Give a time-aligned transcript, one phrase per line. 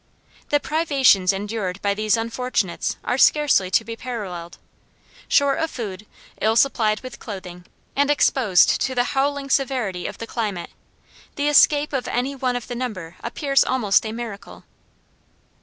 [0.49, 4.57] The privations endured by these unfortunates are scarcely to be paralleled.
[5.27, 6.07] Short of food,
[6.41, 10.71] ill supplied with clothing, and exposed to the howling severity of the climate,
[11.35, 14.63] the escape of any one of the number appears almost a miracle.